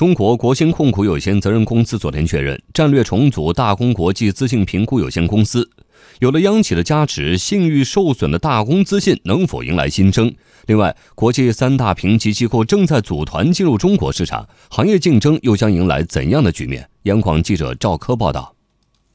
[0.00, 5.70] 中国国兴控股有限责任公司昨天确认，战略重组大公国际资信评估有限公司。
[6.20, 10.34] 有了央企的加持，信誉受损的大公资信能否迎来新生？
[10.64, 16.88] 另外，国际三大评级机构正在组团进入中国市场，行业竞争又将迎来怎样的局面？
[17.02, 18.54] 央广记者赵科报道。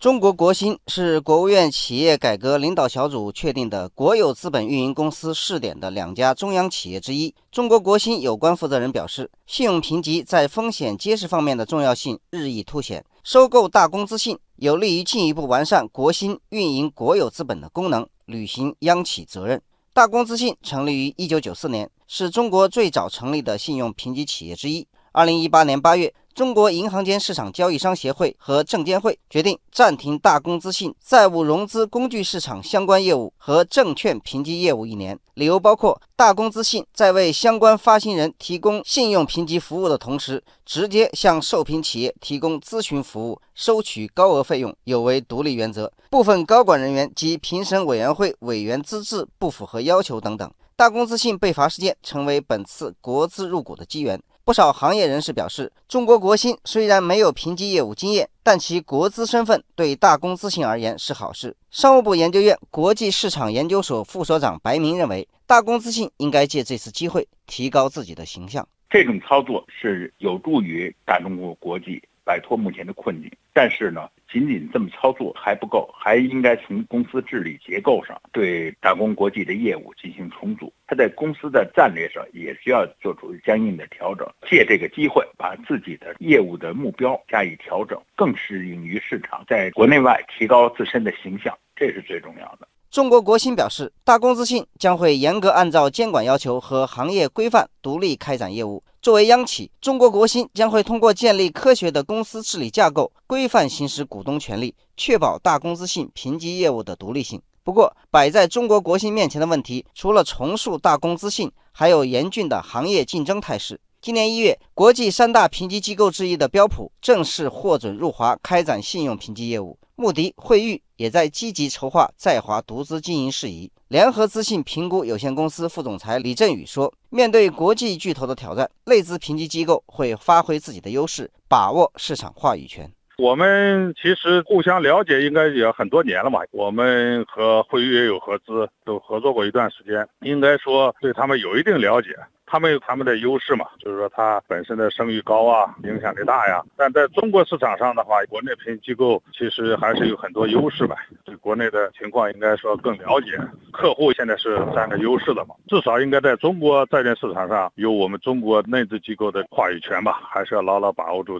[0.00, 7.34] 中国国新是国务院企业改革领导小组确定的国有资本运营公司试点的两家中央企业之一。
[7.50, 13.04] 中国国新有关负责人表示，信用评级在风险揭示方面的重要性日益凸显。
[13.24, 19.60] 收购大公资信有利于进一步完善国新运营国有资本的功能，履行央企责任。
[19.92, 24.86] 大公资信成立于1994年，是中国最早成立的信用评级企业之一。
[25.12, 26.14] 2018年8月。
[26.38, 50.48] 中国银行间市场交易商协会和证监会决定暂停大公资信债务融资工具市场相关业务和证券评级业务一年，理由包括大公资信在为相关发行人提供信用评级服务的同时，直接向受评企业提供咨询服务，收取高额费用，有违独立原则；部分高管人员及评审委员会委员资质不符合要求等等。
[50.78, 54.22] 大公资信被罚事件成为本次国资入股的机缘。
[54.44, 61.56] 不少行业人士表示，中国国新虽然没有评级业务经验，但其国资身份对大公资信而言是好事。
[61.72, 68.64] 商务部研究院国际市场研究所副所长白明认为，大公资信应该借这次机会提高自己的形象。
[68.88, 74.06] 这种操作是有助于大中国国际摆脱目前的困境，但是呢？
[74.30, 80.70] 仅仅这么操作还不够，还应该从公司治理结构上对大公国际的业务进行重组。
[80.86, 92.68] 他在公司的战略上也需要做出相应的调整，借这个机会把自己的业务的目标加以调整，更适应于市场，在国内外提高自身的形象，这是最重要的。
[92.90, 98.82] 中国国新表示，大公资信将会严格按照监管要求和行业规范独立开展业务。
[99.00, 107.40] 作为央企，中国国新将会通过建立科学的公司治理架构，规范行使股东权利，确保大公司信评级业务的独立性。
[107.62, 113.80] 不过，摆在中国国新面前的问题，除了重塑大公司信，还有严峻的行业竞争态势。
[114.00, 119.78] 今年一月，国际三大评级机构之一的标普正式获准入华开展信用评级业务。
[119.94, 123.70] 穆迪、惠誉也在积极筹划在华独资经营事宜。
[123.88, 132.92] 联合资信评估有限公司副总裁李振宇说：“面对国际巨头的挑战，内资评级机构会发挥自己的优势，把握市场话语权。
[133.18, 136.40] 我们其实互相了解，应该也很多年了嘛。
[136.52, 142.16] 我们和惠誉也有合资，都合作过一段时间，应该说对他们有一定了解。”
[142.50, 146.62] 他们有他们的优势嘛，就是说它本身的声誉高啊，影响力大呀。
[146.78, 150.96] 但在中国市场上的话，国内评级机构其实还是有很多优势吧，
[151.26, 153.38] 对国内的情况应该说更了解。
[153.70, 161.38] 客户现在是占个优势的嘛，至少应该在中国债券市场上有我们中国内资机构的话语权吧，还是要牢牢把握住。